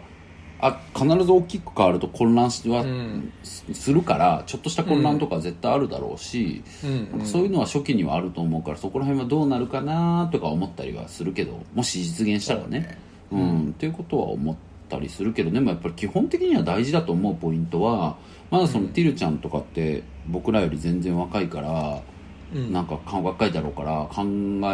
[0.63, 3.33] あ必ず大きく変わると混乱しは、うん。
[3.43, 6.63] するからちょっとした混乱とか絶対あるだろうし、
[7.13, 7.27] うん。
[7.27, 12.97] そういうのは初期にはあると思うからそこら辺はどうなるかなとか思ったりはするけどもし実現したらね。
[13.33, 13.69] う、ん。
[13.71, 14.57] っていうことは思っ
[14.89, 18.17] たりするけどでもやっぱり基本的には大事だと思うポイントは
[18.51, 22.12] まだその、ティルちゃんとかって僕らより全然若いから、うん
[22.55, 24.25] なんかか若いだろうから考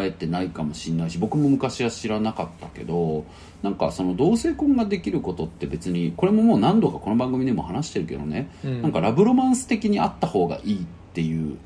[0.02, 3.24] えてないかもしれないし僕も昔は知らなかったけど
[3.62, 8.82] なんかその同性婚ができることって別にこれももう何度かこの番組でも話してるけどね、うん。
[8.82, 11.56] なんかラブロマンス的にあった方がいいっていう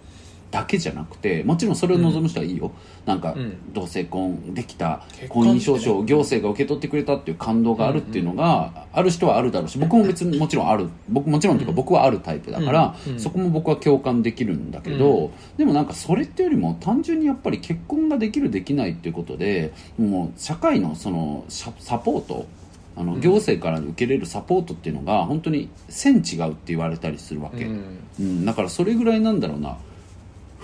[0.52, 2.70] だけじゃなくてもちろんそれを望む人はいいよ、
[3.06, 3.72] なんかうん。
[3.72, 10.88] 同性婚できた結婚婚姻証書を行政が受け取ってくれたっていう感動があるっていうのがある人はあるだろうし僕も別にもちろんある。
[11.08, 13.12] 僕もちろんというか僕はあるタイプだから、うん。
[13.14, 13.20] うん。
[13.20, 22.46] そこも僕は共感できるんだけど、でもなんかそれってよりも単純にやっぱり結婚ができるできないっていうことでもう社会のそのササポート
[22.94, 27.98] あの行政から受けれるサポートっていうのが本当に線違うって言われたりするわけ、うん。
[28.20, 29.78] うん、だからそれぐらいなんだろうな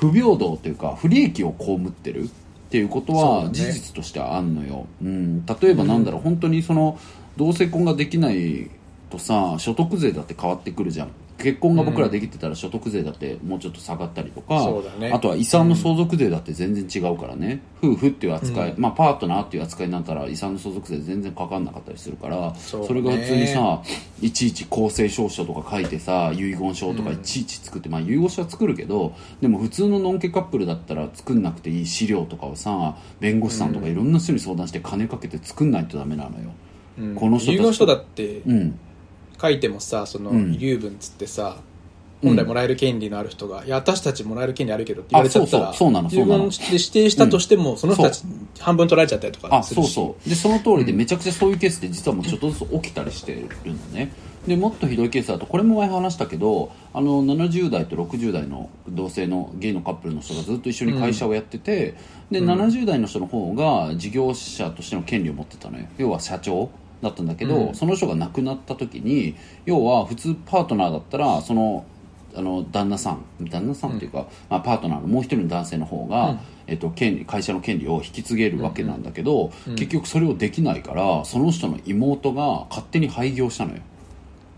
[0.00, 2.28] 不平等というか不利益を被ってるっ
[2.70, 6.98] ていうことは事実としてはあんのよ、うん、例えばなんだろう、本当にその
[7.36, 8.70] 同性婚ができない
[9.10, 11.08] とさ所得税だって変わってくるじゃん
[11.38, 15.12] 結婚が僕らできてたら所得税だってもうちょっと下がったりとか、ね。
[15.12, 22.54] あとは遺産の相続税だって全然違うからね、夫婦っていう扱い、まあ、パートナーっていう扱いになったら遺産の相続税全然かかんなかったりするからね。
[22.58, 23.82] それが普通にさ
[24.20, 36.50] いちいち公正証書とか書いてさ遺言書とかいちいち作って、まあ遺言書は作るけどでも普通のノンケカップルだったら作んなくていい資料とかをさ弁護士さんとかいろんな人に相談して金かけて作んないとダメなのよ。
[36.98, 37.14] うん。
[37.14, 38.80] この人遺言書だってうん
[39.40, 40.54] 書いてもさそのうん。
[40.54, 41.58] 遺留分つってさ、
[42.22, 42.28] うん。
[42.30, 48.24] 本来もらえる権利のある人が、いや私たちもらえる権利あるけどって言われちゃったらあそうそうそうなのそう遺なの言で指定したとしても、その人たち
[48.58, 50.28] 半分取られちゃったりとかあするしそうそう。
[50.28, 54.12] でその通りでめちゃくちゃそういうケースって実はもうちょっとずつ起きたりしてるのね。
[54.46, 61.94] でもっとひどいケースだとこれも前話したけどあの70代と60代の同性のゲイのカップルの人がずっと一緒に会社をやってて、
[62.30, 65.84] で70代の人の方が事業者としての権利を持ってたのよ。
[65.98, 66.70] 要は社長
[67.02, 67.74] だったんだけど、うん。
[67.74, 71.84] その人が亡くなった時に要は普通パートナーだったらその
[72.34, 76.38] あの旦那さん旦那さんっていうか、まあ、パートナーのもう一人の男性の方が、うん。
[76.66, 79.74] えっと、権利会社の権利を引き継げるわけなんだけど、うん。
[79.74, 83.80] 結局それをできないからその人の妹が勝手に廃業したのよ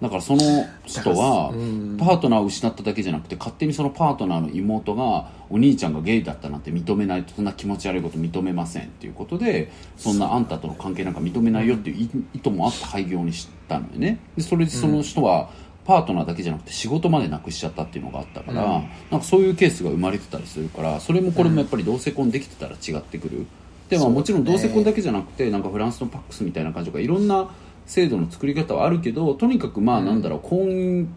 [0.01, 0.41] だからその
[0.87, 1.97] 人はうん。
[1.99, 14.19] パートナーを失っただけじゃなくて勝手にそのパートナーの妹がお兄ちゃんがゲイだったなんて認めないとそんな気持ち悪いこと認めませんっていうことでそんなあんたとの関係なんか認めないよっていう意意図もあって廃業にしたのよね。
[14.37, 15.51] でそれでその人は
[15.85, 18.91] パートナーだけじゃなくて仕事までなくしちゃったっていうのがあったから、うん。
[19.11, 23.47] なんかそういうケースが生まれてたりするからそれもこれもやっぱり同性婚できてたら違ってくる、
[23.89, 24.15] でまあ、そうだね。
[24.15, 27.51] もちろん同性婚だけじゃなくてなんかフランスのパックスみたいな感じとかいろんな
[27.91, 31.09] 制度の作り方はあるけどとにかくまあなんだろう、婚姻っ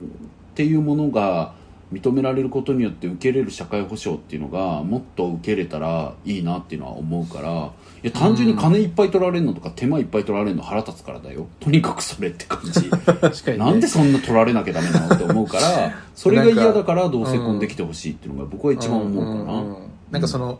[0.55, 1.53] ていうものが
[1.93, 11.47] 認められることによって受けれる社会保障っていうのがもっと受けれたらいいなっていうのは思うからいや単純に金いっぱい取られるのとか手間いっぱい取られるの腹立つからだよ。
[11.59, 12.89] とにかくそれって感じ。
[12.89, 19.75] 確かに、ね、なんでそんな取られなきゃダメなのって思うから それが嫌だから同性婚できてほしいっていうのが僕は一番思うかな、んんん。
[20.09, 20.59] なんかその、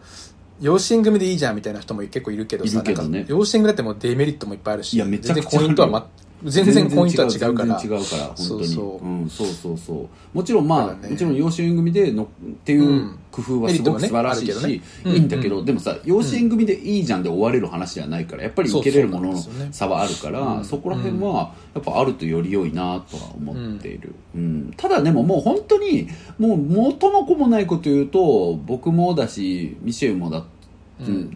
[0.61, 3.19] 養子縁組でいいじゃんみたいな人も結構いるけどさいるけどね。
[3.19, 6.07] なんか養子縁組だってもうデメリットもいっぱいあるしいやめちゃくちゃ全然婚姻とは、ま、
[6.45, 7.79] 全然婚姻とは違うから。
[7.79, 8.35] 全然違うから本当に。
[8.37, 9.05] そうそう。
[9.05, 10.37] うん、そうそうそう。
[10.37, 11.09] もちろんまあ、ね。
[11.09, 12.27] もちろん養子縁組でのっ
[12.63, 13.19] ていううん。
[13.33, 14.81] 工夫はすごく素晴らしいし、ね。
[15.05, 15.65] ねいいんだけど、うん。
[15.65, 19.37] でもさ養子縁組でいいじゃんで終われる話ではないからやっぱり受けれるものの
[19.71, 20.65] 差はあるからうん。
[20.65, 24.73] そこら辺はやっぱあるとより良いなとは思っている、うん。
[24.77, 30.52] ただでももう本当にもう元も子もないこと言うと僕もだしミシェルもだってうん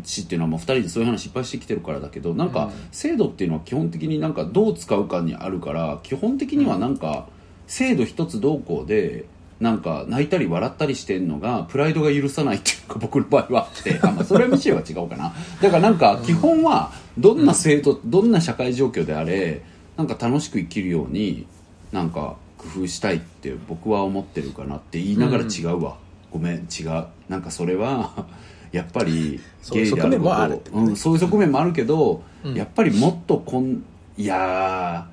[0.03, 2.49] しっていうのはもう2人でそういう話いっぱいしてきてるからだけどなん。
[2.51, 4.33] か制度っていうのは基本的になん。
[4.33, 6.97] かどう使うかにあるから基本的にはなん。
[6.97, 7.27] か
[7.67, 9.25] 制度一つどうこうで
[9.59, 9.81] なん。
[9.81, 15.97] か泣いたり笑ったりしてるのがプライドが許さないっていうか僕の場合はあってあ、まあ、それはミシェは違うかなだからなん。
[15.97, 17.45] か基本はどん。
[17.45, 18.31] な制度どん。
[18.31, 19.63] な社会状況であれ
[19.97, 20.07] なん。
[20.07, 21.47] か楽しく生きるように
[21.91, 22.09] なん。
[22.11, 25.97] か工夫したいって僕は思ってるかなって言いながら違うわ、
[26.31, 26.67] ごめん。
[26.67, 27.41] 違うなん。
[27.41, 28.25] かそれは
[28.71, 30.95] やっぱりそういうゲイであること。
[30.95, 32.53] そういう側面もあるけど、うん。
[32.53, 33.83] やっぱりもっとこん
[34.17, 35.07] いや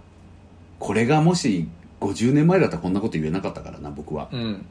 [0.80, 1.68] ーこれがもし
[2.00, 4.66] 50年前だったらこんなこと言えなかったからな僕は、うん。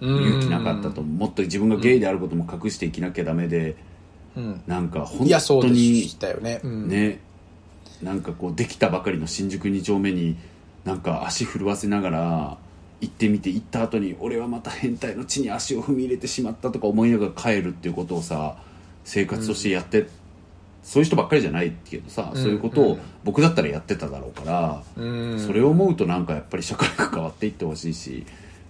[0.00, 1.02] 勇気なかったと。
[1.02, 3.76] もっと自分がゲイであることも隠して生きなきゃダメで、
[4.36, 4.62] うん。
[4.66, 6.08] なんか本当に
[6.40, 7.20] ね、うん、ね。
[8.02, 10.36] なんかこうできたばかりの新宿2丁目に
[10.84, 12.58] なんか足震わせながら
[13.00, 18.56] 行ってみて行った後に俺はまた変態の地に足を踏み入れてしまったとか思いながら帰るっていうことをさ
[19.04, 20.06] 生活としてやって
[20.82, 25.38] そういう人ばっかりじゃないけどさ、そういうことを僕だったらやってただろうから、うん。
[25.38, 28.24] それを思うとなんかやっぱり社会が変わっていってほしいし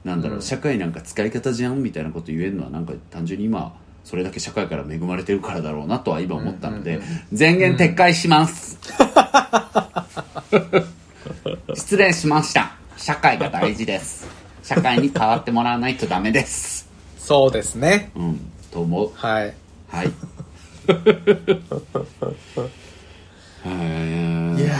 [0.04, 7.00] なんだろう、社会なんか使い方じゃんみたいなこと言えるのはなんか単純に今それだけ社会から恵まれてるからだろうなとは今思ったので、
[7.32, 8.78] 全言撤回します。
[11.74, 14.28] 失礼しました社会が大事です。
[14.62, 16.86] 社会に変わってもらわないとダメです。
[17.18, 18.12] そうですね。
[18.14, 19.10] うんと思う。
[19.14, 19.54] はい。
[19.88, 20.12] はい。
[23.64, 24.74] へいや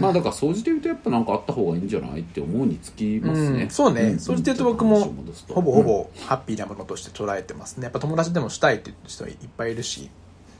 [0.00, 5.12] まあだから掃除で言うとやっぱなんかあった方がいいんじゃないって思うにつきますね、うん、そうね、んそれで言うと僕も
[5.48, 7.84] ほぼほぼハッピーなものとして捉えてますね。
[7.84, 10.08] やっぱ友達でもしたいって人いっぱいいるし。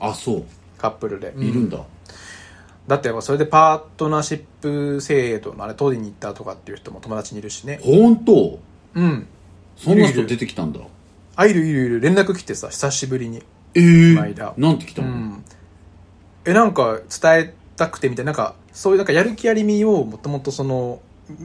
[0.00, 0.44] あそう。
[0.78, 1.78] カップルで、いるんだ、
[2.87, 7.81] だってやっぱそれでパートナーシップ制度のあれ取りに行ったとかっていう人も友達にいるしね。
[7.83, 8.59] 本当？
[8.95, 9.27] うん。
[9.77, 10.81] そんない人出てきたんだ。
[11.37, 12.01] あいるいるいる。
[12.01, 13.42] 連絡来てさ久しぶりに。
[13.75, 14.55] ええこの間。
[14.57, 15.45] なんて来たの、うん。
[16.45, 18.33] えなんか伝えたくてみたいな。
[18.33, 21.01] なんかそういうなんかやる気ありみをもともとその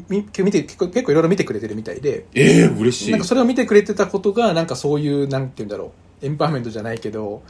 [0.10, 2.26] み見て結構結構いろいろ見てくれてるみたいで。
[2.34, 3.12] ええ嬉しい。
[3.12, 6.26] なんかそれを見てくれてたことがなんかそういうなんて言うんだろう。
[6.26, 7.44] エンパワーメントじゃないけど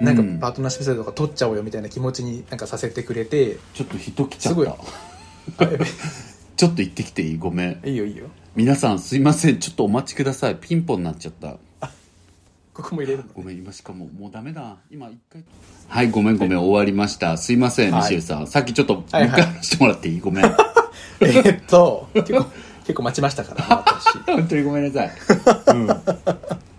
[0.00, 0.38] なんかうん。
[0.38, 4.66] パートナーシップ制度とか取っちゃおうよみたいな気持ちになんかさせてくれてちょっと人来ちゃっすごい。
[4.66, 4.76] た
[6.56, 7.38] ちょっと行ってきていい？
[7.38, 7.80] ごめん。
[7.84, 8.26] いいよいいよ。
[8.56, 9.58] 皆さんすいません。
[9.58, 10.56] ちょっとお待ちください。
[10.56, 11.56] ピンポンになっちゃった。
[12.74, 13.30] ここも入れるの？
[13.34, 14.76] ごめん今しかももうダメだ。
[14.90, 15.42] 今一回。
[15.88, 16.58] はいごめんごめん。
[16.58, 17.36] 終わりました。
[17.36, 18.02] すいませんはい。
[18.02, 18.46] ミシェルさん。
[18.46, 19.28] さっきちょっともう一はい。
[19.28, 20.20] はい回話してもらっていい？
[20.20, 20.44] ごめん。
[21.20, 22.46] えーっと結構
[22.84, 24.18] 結構待ちましたから私。
[24.26, 25.12] 本当にごめんなさい、
[25.74, 25.86] うん、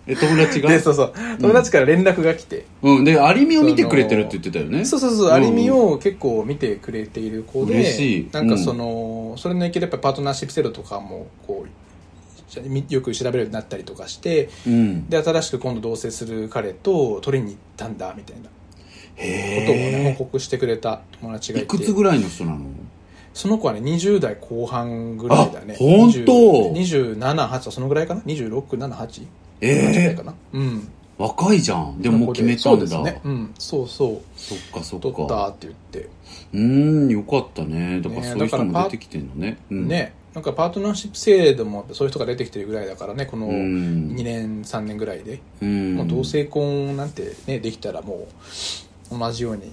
[0.10, 0.70] え友達が？
[0.70, 1.14] でそうそう。
[1.40, 3.04] 友達から連絡が来て、うん。
[3.04, 4.84] でアリミを見てくれてるって言ってたよね。
[4.84, 8.30] そうそうそう、アリミを結構見てくれている子で嬉しい。
[8.32, 11.70] なんかその、それの影響でやっぱパートナーシップ制度とかもこう
[12.94, 15.08] よく調べるようになったりとかしてうん。
[15.08, 18.50] で新しく今度同棲する彼と取りに行ったんだみたいなこ
[19.20, 21.76] とをねへ報告してくれた友達がいて。
[21.76, 22.66] えいくつぐらいの人なの？
[23.34, 25.76] その子はね20代後半ぐらいだね。
[25.76, 29.28] あ本当？278そのぐらいかな？2678
[29.62, 30.34] ええぐらいかな？
[30.54, 30.88] うん。
[31.18, 32.02] 若いじゃん。
[32.02, 33.22] でももう決めたそうんでだすね。
[33.26, 33.54] うん。
[33.60, 34.22] そうそう。
[34.38, 36.10] そっかそっ取ったかって言って。
[36.54, 38.00] うーんよかったね。
[38.02, 39.58] だからねそういう人も出てきてんのね。
[39.70, 39.88] うん。
[39.88, 44.16] ねなんかパートナーシップ制度もそういう人が出てきてるぐらいだからねこのうん。
[44.16, 45.96] 2年3年ぐらいで、うん。
[45.96, 48.28] もう同性婚なんてねできたらも
[49.12, 49.72] う同じように。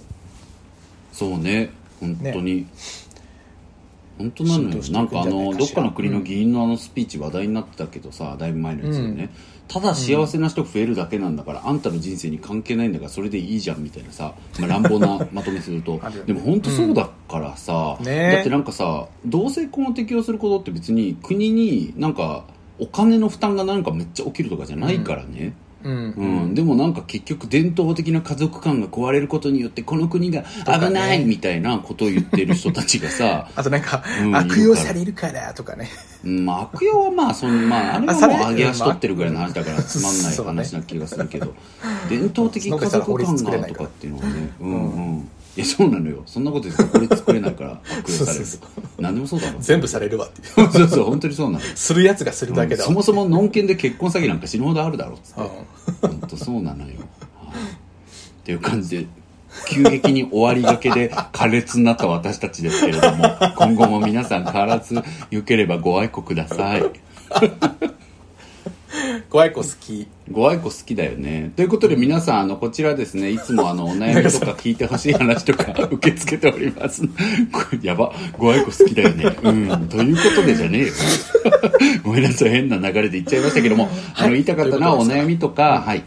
[1.12, 1.70] そうね。
[2.00, 2.66] 本当に、
[4.18, 9.30] 本当なのないんかあのどっかの国の議員のあのスピーチ話題になってたけどさだいぶ前のやつよね、
[9.68, 16.00] ただ幸せな人増えるだけなんだから、あんたの人生に関係ないんだからそれでいいじゃんみたいなさ、まあ、 乱暴なまとめすると。
[16.26, 18.32] でも本当そうだからさ、ね。
[18.36, 22.44] だってなんかさ同性婚を適用することって別に国になんか
[22.78, 25.54] お金の負担がなんかめっちゃ起きるとかじゃないからね、
[25.86, 26.14] うん。
[26.16, 35.88] うん、でもなんか結局伝統的な家族観が壊れることによってこの国が危ないみたいなことを言ってる人たちがさ、 あとなんか、うん悪用されるからとかね。
[36.24, 41.54] 悪用はまあその、まあ、あれはもう あそれ上げ足取ってるぐらいの話だからつまんない話な気がするけど、
[42.10, 42.90] 伝統的家族
[43.24, 44.74] 観がとかっていうのはねうんう
[45.18, 46.22] んいやそうなのよ。
[46.26, 50.72] そんなこと言ってこれ作れないから 悪用されるそうそう何でもそうだろ全部されるわっていう。
[50.72, 51.64] そうそう本当にそうなの。
[51.64, 55.40] よするやつがするだけだわそもそものんけんで結婚詐欺なんか死ぬほどあるだろうっつって。
[55.40, 55.48] うん
[56.02, 56.96] 本当そうなのよ、はい。
[56.96, 56.98] っ
[58.44, 59.06] ていう感じで
[59.68, 63.24] 急激に終わりがけで苛烈になった私たちですけれども
[63.56, 64.94] 今後も皆さん変わらず
[65.30, 66.82] よければご愛顧ください。
[69.30, 71.52] ご愛顧好きご愛顧好きだよね。
[71.56, 77.02] ということで皆さんあのこちらですねいつもあの お悩みとか聞いてほしい話とか受け付けております。
[77.82, 79.36] やばご愛顧好きだよね。
[79.42, 79.88] うん。
[79.88, 80.92] ということでじゃねえよ。
[82.02, 82.50] ごめんなさい。
[82.50, 86.02] 変な流れで言っちゃいましたけども、あの言いたかったのはお悩みとか、はい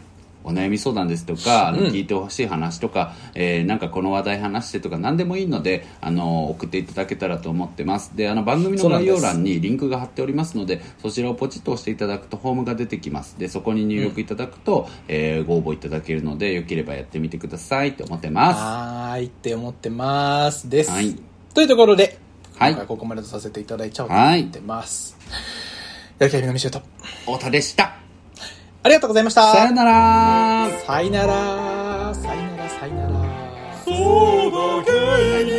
[0.49, 8.15] お悩み相談ですとか、聞いてほしい話とか、えーなんかこの話題話してとか何でもいいのであの送っていただけたらと思ってます。
[8.15, 13.37] であの番組の概要欄にリンクが貼っておりますのでそちらをポチッと押していただくとフォームが出てきます。
[13.37, 18.59] でそこに入力いただくと、えーご応募いただけるのでよければやってみてくださいと思ってます。
[18.59, 20.69] はーいって思ってます。
[20.69, 21.15] です、はい。
[21.53, 22.17] というところで、
[22.57, 22.71] はい。
[22.71, 25.15] 今回ここまでとさせていただいちゃおうと思ってます、
[26.17, 26.81] やる気ありのみしゅうと。
[27.25, 28.08] 太田でした
[28.89, 29.53] ありがとうございました。
[29.53, 30.67] さよなら。
[30.87, 32.11] さいなら。
[32.15, 33.09] さいならさいなら。
[33.85, 35.58] そうだゲイ。